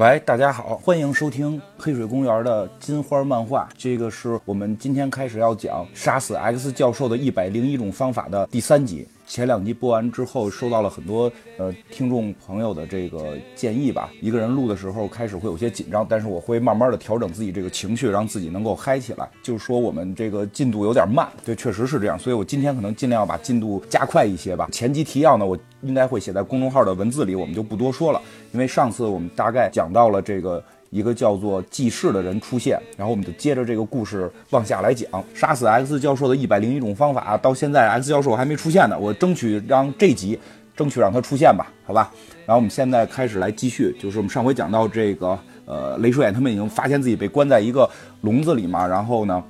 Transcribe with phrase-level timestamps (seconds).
[0.00, 3.68] 喂，大家好，欢迎收听黑水公园的金花漫画。
[3.76, 9.06] 这个是我们今天开始要讲杀死 X 教授的一百零一种方法的第三集。
[9.26, 14.10] 前两集播完之后，收到了很多呃听众朋友的这个建议吧。
[14.22, 19.28] 一个人录的时候开始会有些紧张，但是我会慢慢的调整自己这个情绪，让自己能够嗨起来。
[19.42, 22.18] 就是说我们这个进度有点慢，对，确实是这样。
[22.18, 24.66] 所以我今天可能尽量把进度加快一些吧。
[24.72, 28.20] 前集提要呢，我应该会写在公众号的文字里，我们就不多说了。
[28.52, 30.62] 因为上次我们大概讲到了这个。
[30.90, 37.36] 一个叫做记事的人出现，然后我们就接着这个故事往下来讲，杀死 X 教授的一百零一种方法。
[37.36, 40.36] 到现在 X 教授还没出现呢，我争取让这集
[40.76, 42.12] 争取让他出现吧，好吧。
[42.44, 47.88] 然后我们现在开始来继续，就是我们上回讲到这个，呃，雷射眼他们已经发现自己被关在一个
[48.22, 49.40] 笼子里嘛，然后呢，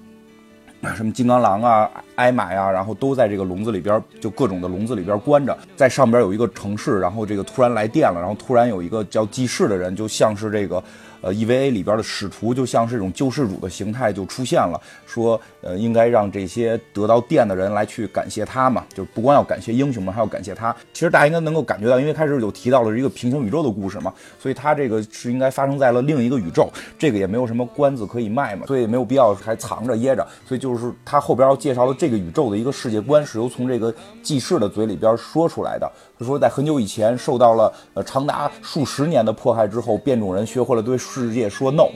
[0.97, 10.83] 什么金刚狼啊、艾玛呀，然后都在这个笼子里边，就各种的笼子里边关着，在上边有一个城市，然后这个突然来电了，然后突然有一个叫记事的人，就像是这个。
[11.21, 20.75] 呃，EVA 里边的使徒就像是这种救世主的形态就出现了，说，呃，应该让这些得到电的人来去感谢他嘛，就不光要感谢英雄们，还要感谢他。
[20.93, 30.27] 其实大家应该能够感觉到，因为开始有提到了一个平行宇宙的故事嘛，所以他这个是应该发生在了另一个宇宙，这个也没有什么关子可以卖嘛，所以没有必要还藏着掖着。
[30.47, 35.91] 所以就是他后边要介绍的这个宇宙的一个世界观，是由从这个记事的嘴里边说出来的。
[36.21, 41.89] 就说，在很久以前，受到了呃长达数十年的迫害之后，变种人学会了对世界说 no。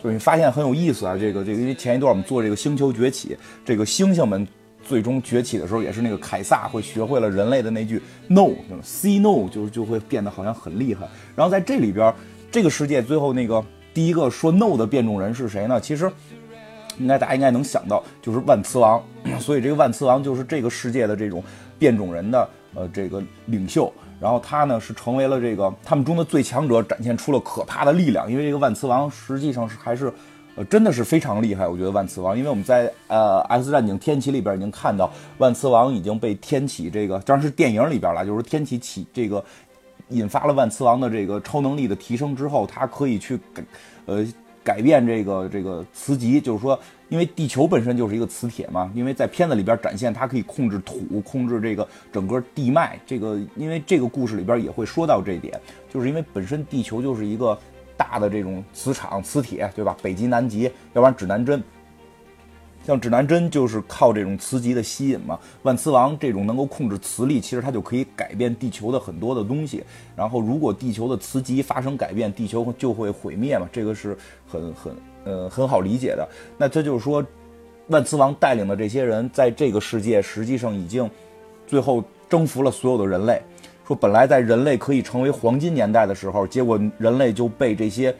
[0.00, 4.46] 就你发现很有意思啊，这个这个，因为前一段我们做这个星球崛起，这个猩猩们
[4.80, 11.08] 最终崛起的时候，也是那个凯撒会学会了人类的那句 no，say no，就就会变得好像很厉害。
[11.34, 12.14] 然后在这里边，
[12.52, 13.60] 这个世界最后那个
[13.92, 15.80] 第一个说 no 的变种人是谁呢？
[15.80, 16.08] 其实
[16.96, 19.02] 应该大家应该能想到，就是万磁王。
[19.40, 21.42] 所以这个万磁王就是这个世界的这种
[21.76, 22.48] 变种人的。
[22.74, 28.30] 呃，这个领袖，然后他呢是成为了这个他们中的最强者，展现出了可怕的力量。
[28.30, 30.12] 因为这个万磁王实际上是还是，
[30.54, 31.66] 呃，真的是非常厉害。
[31.66, 39.42] 我觉得万磁王，因为我们在呃《X 战警：天启》里边已经看到，万磁王已经被天启这个，当然是电影里边了，就是天启启这个
[40.08, 43.64] 引发了万磁王的这个超能力的提升之后，他可以去给
[44.06, 44.26] 呃。
[44.68, 53.00] 改变这个这个磁极，就是说，因为地球本身就是一个磁铁嘛，因为在片子里边展现它可以控制土，控制这个整个地脉。
[53.06, 55.58] 这个因为这个故事里边也会说到这一点，
[55.88, 57.58] 就是因为本身地球就是一个
[57.96, 59.96] 大的这种磁场磁铁，对吧？
[60.02, 61.62] 北极南极，要不然指南针。
[62.88, 69.84] 像指南针就是靠这种磁极的吸引嘛，万磁王这种能够控制磁力，其实它就可以改变地球的很多的东西。
[70.16, 74.16] 然后如果地球的磁极发生改变，地球就会毁灭嘛，这个是
[74.50, 76.26] 很很呃很好理解的。
[76.56, 77.22] 那这就是说，
[77.88, 81.10] 万磁王带领的这些人在这个世界实际上已经
[81.66, 83.38] 最后征服了所有的人类。
[83.86, 88.16] 说本来在人类可以成为黄金年代的时候，结果人类就被这些。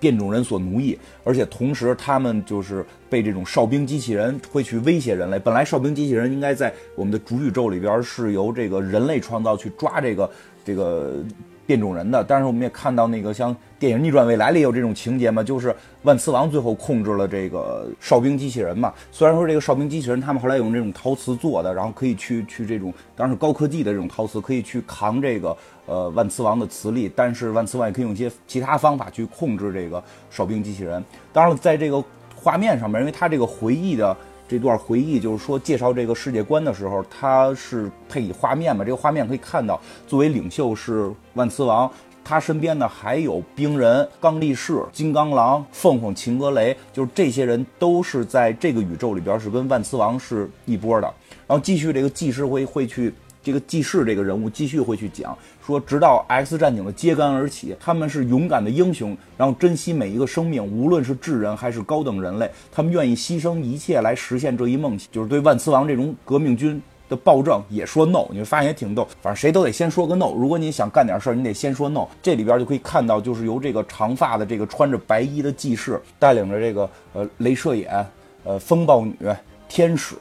[0.00, 5.38] 变种人所奴役，而且同时他们就是被这种哨兵机器人会去威胁人类。
[5.38, 10.30] 本来哨兵机器人应该在我们的主宇宙里边是由这个人类创造去抓这个
[10.64, 11.24] 这个。
[11.66, 18.92] 变种人的，但是我们也看到那个像电影《逆转未来》里有这种情节嘛，就是万磁王最后控制了这个哨兵机器人嘛。
[19.10, 25.56] 虽然说这个哨兵机器人他们后来用这种陶瓷做的，然后可以去去这种当然是高科技的这种陶瓷，可以去扛这个
[25.86, 31.04] 呃万磁王的磁力，但是万磁王也可以用一些其他方法去控制这个哨兵机器人。
[31.32, 32.02] 当然了，在这个
[32.34, 34.16] 画面上面，因为他这个回忆的。
[34.48, 38.84] 这段回忆就是说，介绍这个世界观的时候，他是配以画面嘛？
[38.84, 41.90] 这个画面可以看到，作为领袖是万磁王，
[42.24, 51.12] 他身边呢还有冰人、刚力士、金刚狼、凤凰、秦格雷，就是这些人都是在这个宇宙里边是跟万磁王是一波的。
[51.46, 53.12] 然后继续这个技师会会去。
[53.46, 65.08] 这个记事这个人物继续会去讲说，直到 X 战警的揭竿而起，他们是勇敢的英雄，然后珍惜每一个生命，无论是智人还是高等人类，他们愿意牺牲一切来实现这一梦想。
[65.12, 69.06] 就是对万磁王这种革命军的暴政也说 no，你会发现也挺逗。
[69.22, 70.32] 反正谁都得先说个 no。
[70.36, 72.04] 如果你想干点事儿，你得先说 no。
[72.20, 78.04] 这里边就可以看到，就是由这个长发的这个穿着白衣的记事带领着这个呃镭射眼、
[78.42, 79.16] 呃风暴女、
[79.68, 80.16] 天使。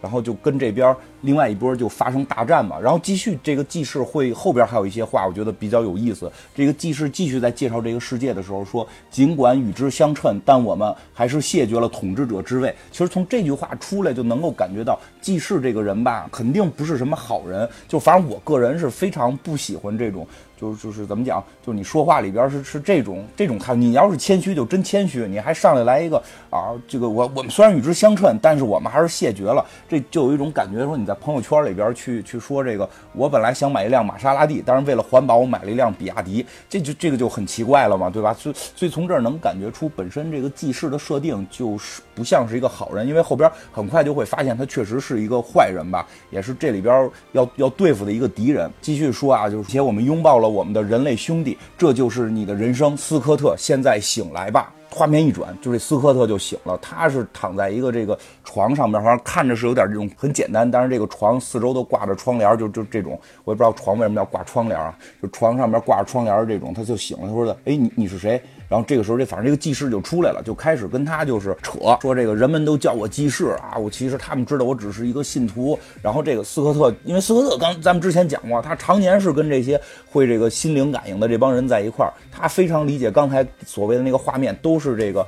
[0.00, 6.30] 然后就跟这边另外一波就发生大战嘛，然后继续这个记事会后边还有一些话，我觉得比较有意思。
[6.54, 12.74] 这个记事继续在介绍这个世界的时候说，尽管与之相称，但我们还是谢绝了统治者之位。
[12.92, 17.68] 其实从这句话出来就能够感觉到，记事这个人吧，肯定不是什么好人。
[17.88, 20.26] 就反正我个人是非常不喜欢这种
[20.58, 23.74] 就是就是怎么讲，就是你说话里边是是这种这种态。
[23.74, 26.20] 你要是谦虚就真谦虚，你还上来来一个
[26.50, 29.64] 啊，这个我我们虽然与之相称，但是我们还是谢绝了。
[29.88, 38.34] 这就有一种感觉，说你在朋友圈里边去去说这个，我本来想买一辆玛莎拉蒂，但是为了环保，我买了一辆比亚迪，这就这个就很奇怪了嘛，对吧？
[38.34, 48.68] 所以所以从这儿能感觉出，本身这个记事的设定就是不像是一个好人，因为后边很快就会发现他确实是一个坏人吧，也是这里边要要对付的一个敌人。
[48.80, 50.48] 继续说啊，就是且我们拥抱了。
[50.48, 54.74] 我们的人类兄弟，这就是你的人生，斯科特，现在醒来吧。
[54.90, 56.76] 画面一转，就这斯科特就醒了。
[56.78, 63.12] 他是躺在一个这个床上面，反正看着是有点这种很简单，但是这个床四周都挂着窗帘，就就这种，
[63.44, 67.26] 我也不知道床为什么要挂窗帘啊，就床上面挂着窗帘这种，他就醒了。
[67.28, 68.42] 他说的，哎，你你是谁？
[68.68, 75.78] 然后这个时候，这反正这个技师就出来了，就开始跟他就是扯，说这个人们都叫我技师啊，我其实他们知道我只是一个信徒。
[76.02, 85.26] 然后这个斯科特，因为斯科特刚咱们之前讲过，他常年是跟这些会这个心灵感应的这帮人在一块儿，他非常理解刚才所谓的那个画面都是这个。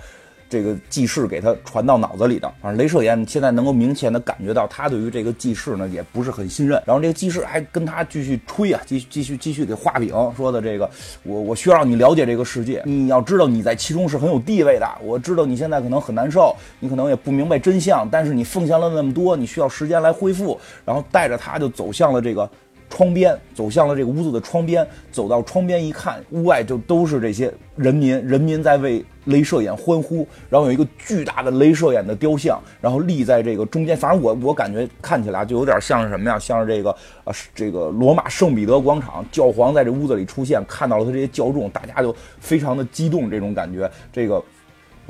[0.51, 6.83] 这个记事给他传到脑子里的，反正镭射眼现在能够明显的感觉到，他对于这个记事呢也不是很信任。
[6.85, 10.91] 然后这个记事还跟他继续吹啊，继续继续继续给画饼，说的这个
[11.23, 14.87] 我我需要让你了解这个世界，你要知道你在其中是很有地位的。
[15.01, 20.61] 我知道你现在可能很难受，你可能也不明白真相，但是你奉献了那么多，你需要时间来恢复。
[20.85, 22.51] 然后带着他就走向了这个。
[22.91, 30.27] 窗边走向了这个屋子的窗边，走到窗边一看，屋外就都是这些人民，人民在为镭射眼欢呼。
[30.51, 33.97] 然后有一个巨大的镭射眼的雕像，然后立在这个中间。
[33.97, 36.39] 反正我我感觉看起来就有点像是什么呀？
[36.39, 36.95] 像是这个
[37.25, 44.43] 呃这个罗马圣彼得广场，教皇在这屋子里出现，看到了他这些教众，大家就非常的激动，这种感觉，这个。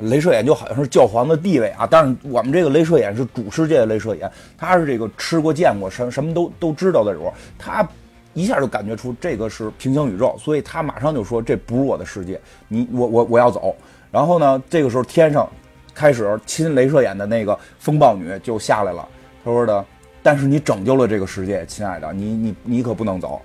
[0.01, 7.21] 镭射眼就好像是教皇的地位啊，但是我们这个镭射眼是主世界的镭射眼，他是这个吃过见过什什么都都知道的人，
[7.57, 7.87] 他
[8.33, 13.75] 一下就感觉出这个是平行宇宙，所以他马上就说这不是我的世界，你我我我要走。
[14.11, 15.49] 然后呢，这个时候天上
[15.93, 19.07] 开始亲镭射眼的那个风暴女就下来了，
[19.43, 19.85] 他说的，
[20.23, 23.41] 但是你拯救了这个世界，亲爱的，你你你可不能走。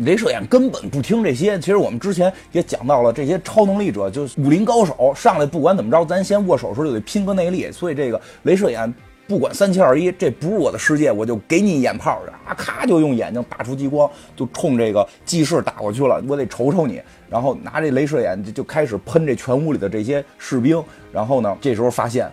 [0.00, 1.58] 镭射眼根本不听这些。
[1.58, 7.70] 其实我们之前也讲到了，这些超能力者就是武林高手，上来不管怎么着，咱先握手时候就得拼个内力。
[7.70, 8.92] 所以这个镭射眼
[9.26, 16.22] 不管三七二一，这不是我的世界，我就给你眼炮，啊咔就用眼睛打出激光，就冲这个记事打过去了。
[16.26, 20.82] 我得瞅瞅你，然后拿这镭射眼就就开始喷这全屋里的这些士兵。
[21.12, 22.30] 然后呢，这时候发现。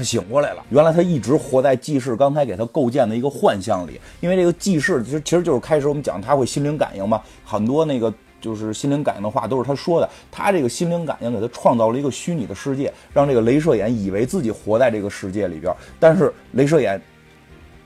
[0.00, 4.00] 他醒过来了，原来他一直活在记事刚才给他构建的一个幻象里。
[4.20, 8.10] 因为这个记事其实其实就是开始我们讲他会心灵感应嘛，很多那个
[8.40, 10.08] 就是心灵感应的话都是他说的。
[10.32, 15.70] 他这个心灵感应给他创造了一个虚拟的世界，让这个镭射眼以为自己活在这个世界里边。
[15.98, 16.98] 但是镭射眼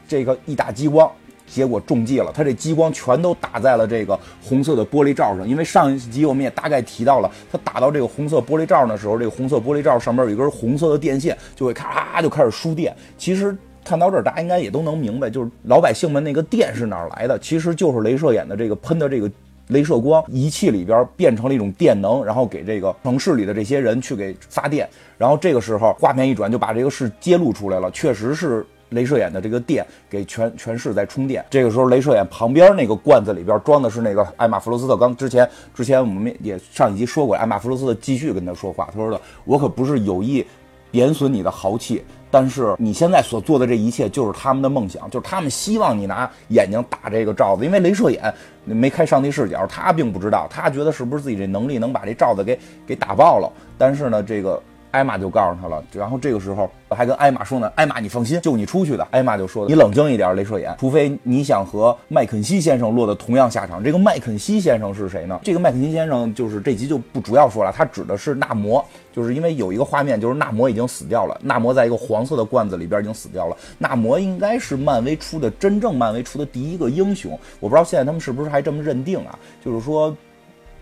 [0.06, 1.10] 这个一打激光。
[1.54, 5.48] 结果中计了，他这激光全都打在了这个红色的玻璃罩上。
[5.48, 12.92] 因为上一集我们也大概提到了，他打到这个红色玻璃罩的时候，这个红色玻璃罩上面有一根红色的电线，就会咔就开始输电。
[13.16, 17.38] 其实看到这儿，大家应该也都能明白，就是老百姓们那个电是哪儿来的？
[17.38, 19.30] 其实就是镭射眼的这个喷的这个
[19.68, 24.88] 镭射光仪器里边变成了一种电能，然后给这个城市里的这些人去给发电。
[25.16, 28.66] 然后这个时候画面一转，就把这个事揭露出来了，确实是。
[28.90, 31.44] 镭射眼的这个电给全全市在充电。
[31.50, 34.96] 这个时候，镭射眼旁边那个罐子里边装的是那个艾玛弗罗斯特。
[34.96, 40.46] 刚之前之前我们也上一集说过，艾玛弗罗斯特继续跟他说话，他说的：“我可不是有意
[40.90, 48.32] 贬损你的豪气，但是你现在所做的这一切就是他们的梦想，就是他们希望你拿眼睛打这个罩子，因为镭射眼
[48.64, 53.50] 没开上帝视角，他并不知道，他觉得是不是自己这能力能把这罩子给给打爆了。
[53.76, 54.62] 但是呢，这个。
[54.94, 65.36] 艾玛就告诉他了，然后这个时候还跟艾玛说呢：“艾玛，你放心，救你出去的。”艾玛就说：“你冷静一点，镭射眼，除非你想和麦肯锡先生落得同样下场。”这个麦肯锡先生是谁呢？
[65.42, 73.56] 这个麦肯锡先生就是这集就不主要说了，他指的是纳摩，就是因为有一个画面，就是纳摩已经死掉了，纳摩在一个黄色的罐子里边已经死掉了。
[73.78, 79.36] 纳摩应该是漫威出的真正漫威出的第一个英雄，我不知道现在他们是不是还这么认定啊？
[79.64, 80.16] 就是说。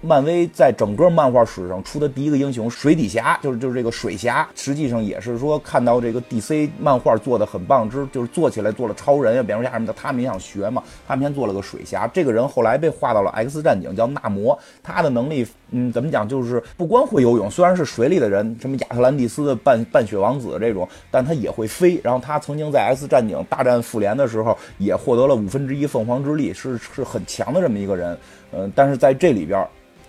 [0.04, 12.04] 漫威在整个漫画史上出的第一个英雄水底侠，就是就是这个水侠，实际上也是说看到这个 DC 漫画做的很棒之，就是做起来做了超人呀、蝙蝠侠什么的，他们也想学嘛，他们先做了个水侠。
[12.08, 22.00] 这个人后来被划到了 X 战警，叫纳摩，他的能力，嗯，怎么讲，就是不光会游泳，虽然是水里的人，什么亚特兰蒂斯的半半血王子这种，但他也会飞。
[22.02, 28.18] 然后他曾经在 X 战警大战复联的时候，也获得了五分之一凤凰之力，是是很强的这么一个人。
[28.50, 29.64] 嗯，但是在这里边。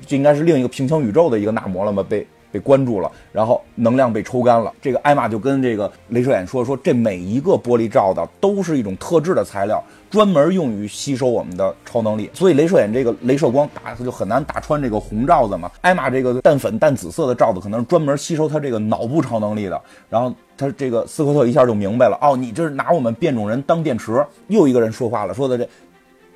[0.06, 2.04] 这应该是另一个平行宇宙的一个纳摩了嘛？
[2.08, 4.72] 被被关住了，然后能量被抽干了。
[4.80, 12.30] 这个艾玛就跟这个镭射眼说：“说这每一个玻璃罩的都是一种特制的材料，专门用于吸收我们的超能力。
[12.32, 15.72] 所以镭射眼这个镭射光打它就很难打穿这个红罩子嘛。
[15.82, 19.82] 艾玛这个淡粉淡紫色的罩子可能是专门吸收它这个脑部超能力的。
[20.08, 24.24] 然后他这个斯科特一下就明白了，哦，你这是拿我们变种人当电池。
[24.50, 25.68] 又一个人说话了，说的这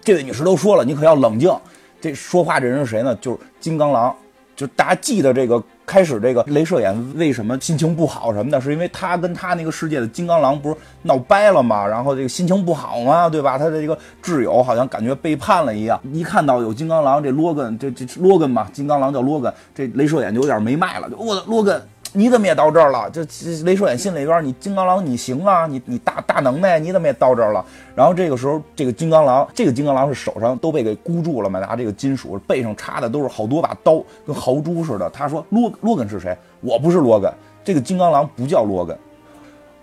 [0.02, 1.56] 这位女士都说了，你可要冷静。
[2.02, 3.16] 这说话这人是谁呢？
[3.22, 4.16] 就是金刚狼。
[4.56, 11.86] 就大家记得这个开始，这个镭射眼为什么心情不好什么的，是因为他跟他那个世界的金刚狼不是闹掰了吗？
[11.86, 13.56] 然后这个心情不好嘛，对吧？
[13.56, 16.02] 他的这个挚友好像感觉背叛了一样。
[16.12, 21.08] 一看到有金刚狼，这罗根，这这罗根嘛，金刚狼叫罗根，这镭射眼就有点没脉了。
[21.16, 21.80] 我的罗根。
[22.14, 23.10] 你怎么也到这儿了？
[23.10, 23.22] 这
[23.64, 25.68] 雷射眼心里边，你金刚狼你行啊？
[25.68, 27.64] 你你大大能耐，你怎么也到这儿了？
[27.96, 31.60] 然后这个时候，这个金刚狼，这个金刚狼是手上都被给箍住了嘛？
[31.60, 35.10] 拿这个金属，背上插的都是好多把刀，跟豪猪似的。
[35.10, 36.36] 他说：“罗罗根是谁？
[36.62, 37.32] 我不是罗根，
[37.64, 38.98] 这个金刚狼不叫罗根，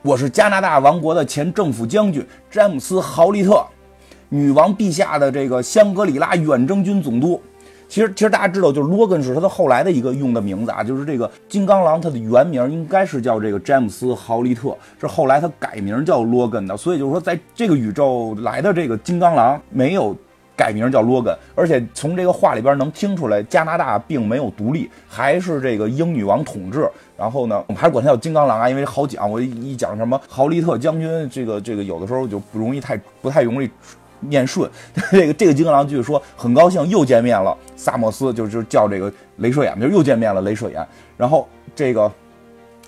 [0.02, 3.64] 我是加拿大王国的前政府将军詹姆斯·豪利特，
[4.28, 7.40] 女王陛下的这个香格里拉远征军总督。”
[7.88, 16.76] 其实，其实大家知道，就是罗根是他的后来的一个用的名字啊，就是这个金刚狼，他的原名应该是叫这个詹姆斯·豪利特，是后来他改名叫罗根的。
[16.76, 20.16] 所以就是说，在这个宇宙来的这个金刚狼没有
[20.56, 26.88] 改名叫罗根，而且从这个话里边能听出来，加拿大并没有独立，还是这个英女王统治。
[27.16, 29.30] 然后呢，我们还是管他叫金刚狼啊，因为好讲。
[29.30, 33.70] 我一讲什么豪利特将军，这个这个有的时候就不容易太不太容易。
[34.20, 34.70] 念顺，
[35.10, 37.56] 这个这个金刚狼就说很高兴又见面了。
[37.76, 40.42] 萨莫斯就就叫这个镭射眼，就又见面了。
[40.42, 42.10] 镭射眼，然后这个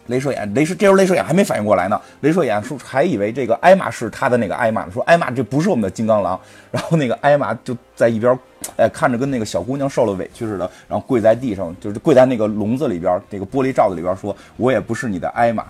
[0.09, 2.01] 镭射眼，镭射这时候镭射眼还没反应过来呢。
[2.23, 6.41] 镭射眼说还以为这个艾玛是他的那个艾玛呢，说艾玛这不是我们的金刚狼。
[6.71, 8.39] 然后那个艾玛就在一边，
[8.77, 15.65] 哎，看着跟那个小姑娘受了委屈似的，然后跪在地上，就是跪在那个笼子里边，那个玻璃罩子里边，说我也不是你的艾玛。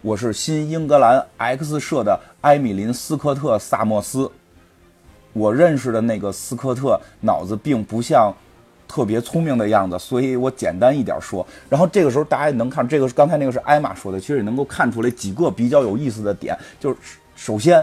[0.00, 4.30] 我是新英格兰 X 社的埃米林·斯科特·萨默斯。
[5.32, 8.32] 我认识的那个斯科特脑子并不像
[8.86, 11.46] 特别聪明的样子，所以我简单一点说。
[11.70, 16.54] 然后这个时候大家也能看，这个刚才那个是艾玛说的，其实也能够看出来几个比较有意思的点。
[16.78, 16.96] 就是
[17.34, 17.82] 首先，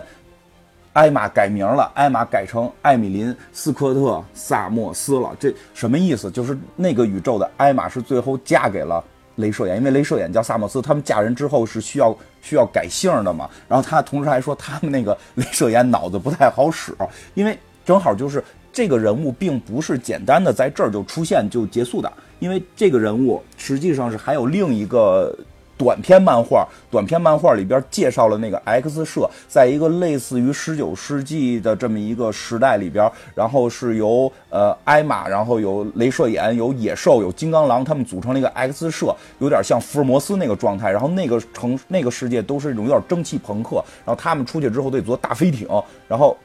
[0.93, 3.99] 艾玛改名了，艾玛改成艾米林·斯科特·
[4.35, 5.35] 萨默斯了。
[5.39, 6.29] 这什么意思？
[6.29, 9.03] 就是那个宇宙的艾玛是最后嫁给了。
[9.39, 13.49] 镭射眼，因为镭射眼叫萨莫斯，他们嫁人之后是需要需要改姓的嘛。
[13.67, 16.93] 然后他同时还说，他们那个镭射眼脑子不太好使，
[17.33, 25.35] 因为正好就是这个人物并不是简单的在这儿就出现就结束的，因为这个人物实际上是还有另一个。
[25.79, 40.91] 短篇漫画，短篇漫画里边介绍了那个 X 社，在一个类似于十九世纪的这么一个时代里边，然后是由呃艾玛，然后有镭射眼，有野兽，有金刚狼，他们组成了一个 X 社，有点像福尔摩斯那个状态。
[40.91, 45.65] 然后那个城那个世界都是一种有点蒸汽朋克，然后他们出去之后得坐大飞艇，
[46.09, 46.35] 然后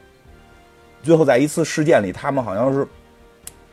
[1.03, 2.87] 最后在一次事件里，他们好像是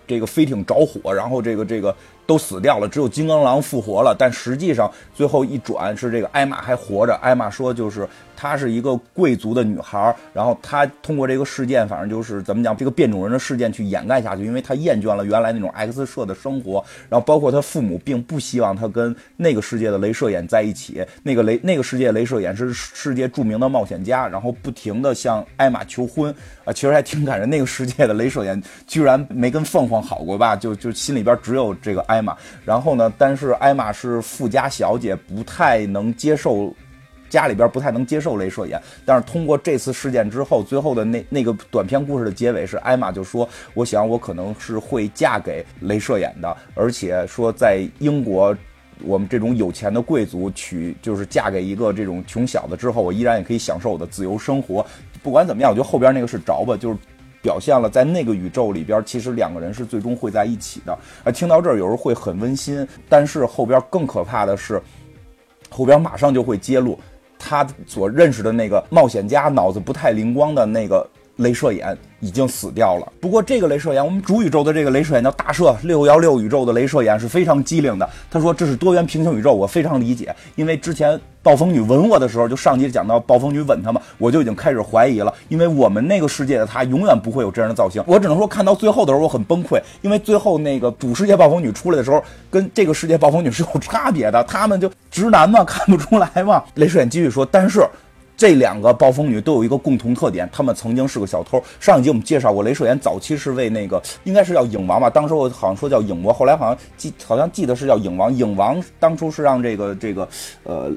[0.08, 1.94] 这个飞艇着火，然后这个这个。
[2.26, 4.14] 都死掉了，只有金刚狼复活了。
[4.18, 7.14] 但实际上，最后一转是这个艾玛还活着。
[7.16, 16.82] 艾玛说，就是她是一个贵族的女孩，然后她通过这个事件，反正就是怎么讲，这个变种人的事件去掩盖下去，因为她厌倦了原来那种 X 社的生活。
[17.08, 21.04] 然后包括她父母并不希望她跟那个世界的镭射眼在一起。
[21.24, 26.32] 那个雷那个世界镭射眼是世界著名的冒险家，然后不停的向艾玛求婚
[26.64, 27.50] 啊，其实还挺感人。
[27.50, 30.54] 那个世界的镭射眼居然没跟凤凰好过吧？
[30.54, 32.02] 就就心里边只有这个。
[32.12, 33.12] 艾艾玛，然后呢？
[33.18, 36.72] 但是艾玛是富家小姐，不太能接受，
[37.28, 38.80] 家里边不太能接受镭射眼。
[39.04, 48.56] 但是通过这次事件之后，最后的那那个短篇故事的结尾是，艾玛就说：“我想我可能是会嫁给镭射眼的，而且说在英国，
[49.02, 54.86] 我们这种有钱的贵族娶就是嫁给一个这种穷小子之后，我依然也可以享受我的自由生活。
[55.24, 56.96] 不管怎么样，我觉得后边那个是着吧，就是。”
[57.42, 60.96] 表现了在那个宇宙里边，其实两个人是最终会在一起的。
[61.24, 64.80] 啊，听到这儿有时候会很温馨，但是后边更可怕的是，
[65.68, 66.98] 后边马上就会揭露
[67.38, 71.04] 他所认识的那个冒险家脑子不太灵光的那个
[71.38, 71.96] 镭射眼。
[72.22, 73.12] 已经死掉了。
[73.20, 78.08] 不过这个镭射眼，我们主宇宙的这个镭射眼叫大射六幺六宇宙的镭射眼是非常机灵的。
[78.30, 80.32] 他说这是多元平行宇宙，我非常理解。
[80.54, 85.34] 因为之前暴风女吻我的时候，就上集讲到暴风女吻他嘛，我就已经开始怀疑了。
[85.48, 88.00] 因为我们那个世界的他永远不会有这样的造型。
[88.06, 94.44] 我只能说看到最后的时候我很崩溃，因为最后那个主世界暴风女出来的时候，跟这个世界暴风女是有差别的。
[94.44, 96.62] 他们就直男嘛，看不出来嘛。
[96.76, 97.84] 镭射眼继续说，但是。
[98.42, 101.62] 这两个暴风女都有一个共同特点，她们曾经是个小偷。
[101.78, 108.36] 上一集我们介绍过，镭射眼早期是为那个应该是叫影王吧，当时我好像说叫影魔，后来好像记好像记得是叫影王。
[108.36, 110.28] 影王当初是让这个这个
[110.64, 110.90] 呃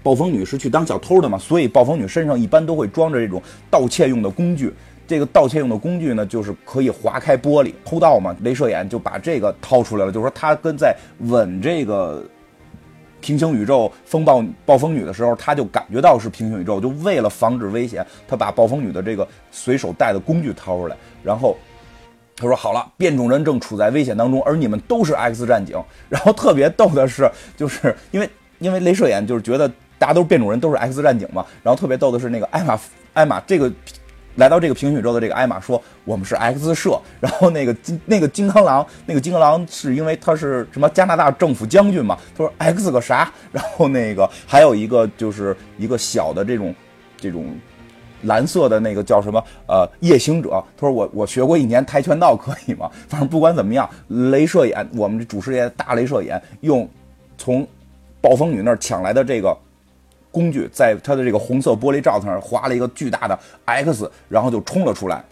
[0.00, 4.72] 暴风女是去当小偷的嘛，所以暴风女身上一般都会装着这种盗窃用的工具。
[5.04, 8.32] 这个盗窃用的工具呢，就是可以划开玻璃偷盗嘛。
[8.44, 12.24] 镭射眼就把这个掏出来了，就是说他跟在吻这个。
[13.22, 21.56] 平行宇宙风暴暴风女的时候，他就感觉到是平行宇宙，就为了防止危险，他把暴风女的这个随手带的工具掏出来，然后
[22.36, 29.66] 他说：“好了，变种人正处在危险当中，而你们都是 X 战警。”然后特别逗的是，就是因为因为镭射眼就是觉得
[29.98, 31.46] 大家都是变种人，都是 X 战警嘛。
[31.62, 32.78] 然后特别逗的是那个艾玛
[33.14, 33.72] 艾玛这个。
[34.36, 36.98] 来到这个平行宇宙的这个艾玛说：“我们是 X 社。
[37.20, 42.16] ”然后那个金那个金刚狼，那个金刚狼是因为他是什么加拿大政府将军嘛？
[42.36, 43.30] 他说 X 个啥？
[43.52, 46.74] 然后那个还有一个就是一个小的这种
[47.18, 47.54] 这种
[48.22, 49.44] 蓝色的那个叫什么？
[49.66, 50.50] 呃，夜行者。
[50.76, 52.90] 他说我我学过一年跆拳道，可以吗？
[53.08, 56.88] 反正不管怎么样，镭射眼，我们这主视野大镭射眼用
[57.36, 57.66] 从
[58.20, 59.54] 暴风女那儿抢来的这个。
[60.32, 65.22] 工具在他的这个红色玻璃罩子上划了一个巨大的 X，然后就冲了出来。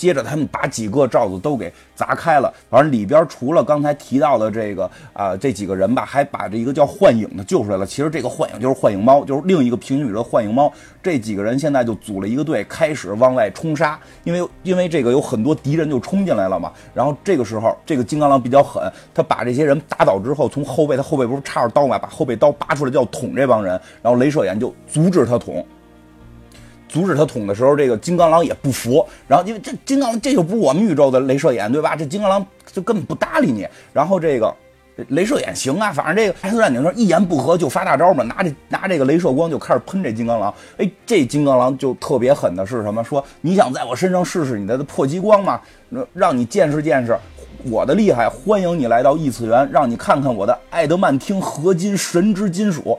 [0.00, 7.84] 接着他们把几个罩子都给砸开了，反正里边除了刚才提到的这个啊这几个人吧，还把这一个叫幻影的救出来了。
[7.84, 10.72] 其实这个幻影就是幻影猫，就是另一个平行宇宙幻影猫。
[11.02, 14.00] 这几个人现在就组了一个队，开始往外冲杀。
[14.24, 16.72] 因为因为这个有很多敌人就冲进来了嘛。
[16.94, 25.62] 然后这个时候，这个金刚狼比较狠，他把这些人打倒之后，从后背他后背不是插着刀嘛，把后背刀拔出来就要捅这帮人，然后镭射眼就阻止他捅。
[26.90, 29.06] 阻止他捅的时候，这个金刚狼也不服。
[29.28, 31.94] 然后因为这金刚狼这就不是我们宇宙的镭射眼，对吧？
[31.94, 33.66] 这金刚狼就根本不搭理你。
[33.92, 34.54] 然后这个
[35.10, 40.52] 镭射眼行啊，反正这个 X 战警说一言不合就发大招嘛，拿这拿这个镭射光就开始喷这金刚狼。
[40.76, 43.02] 哎，这金刚狼就特别狠的是什么？
[43.04, 45.60] 说你想在我身上试试你的破激光吗？
[46.12, 47.16] 让你见识见识
[47.64, 48.28] 我的厉害。
[48.28, 52.98] 欢迎你来到异次元，让你看看我的艾德曼汀合金神之金属。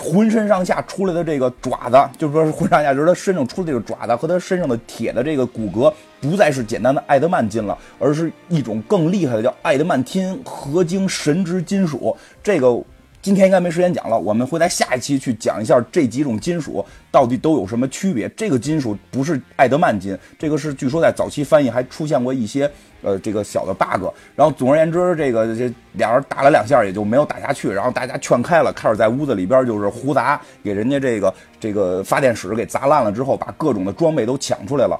[0.00, 12.16] 浑身上下出来的这个爪子，就是说浑身上下就是他身上出的这个爪子和他身上的铁的这个骨骼，不再是简单的艾德曼金了，而是一种更厉害的叫艾德曼汀合金神之金属。
[12.42, 12.80] 这个
[13.20, 18.28] 今天应该没时间讲了，我们会在下一期去讲一下这几种金属到底都有什么区别。
[18.30, 22.70] 这个金属不是艾德曼金，这个是据说在早期翻译还出现过一些。
[23.00, 34.98] 呃，这个小的 bug，然后总而言之，这个这俩人打了两下也就没有打下去，然后大家劝开了，开始在屋子里边就是胡砸，给人家这个这个发电室给砸烂了之后，把各种的装备都抢出来了，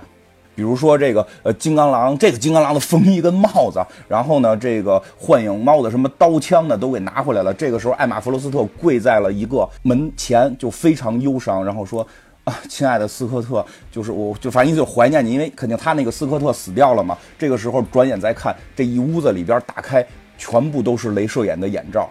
[0.59, 7.55] 比如说这个呃金刚狼，这个金刚狼的风衣跟帽子，然后呢这个幻影猫的什么刀枪的都给拿回来了。
[7.55, 12.05] 这个时候艾玛弗罗斯特跪在了一个门前，就非常忧伤，然后说。
[12.43, 17.15] 啊亲爱的斯科特，就是我，就反正就怀念你，因为肯定他那个斯科特死掉了嘛。
[17.39, 20.03] 这个时候转眼再看，这一屋子里边打开，
[20.39, 22.09] 全部都是镭射眼的眼罩，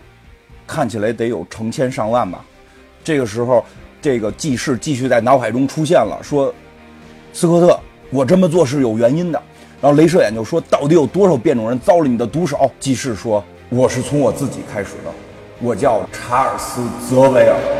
[0.68, 2.46] 看起来得有成千上万吧。
[3.04, 3.66] 这个时候，
[4.00, 6.54] 这个记事继续在脑海中出现了，说
[7.34, 9.41] 斯科特，我这么做是有原因的。
[9.80, 12.70] 然后镭射眼就说，到底有多少变种人遭了你的毒手？
[12.80, 15.12] 记事说，我是从我自己开始的，
[15.62, 17.77] 我叫查尔斯·泽维尔。